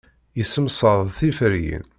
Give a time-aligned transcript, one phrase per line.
[0.39, 1.85] Yessemsad tiferyin.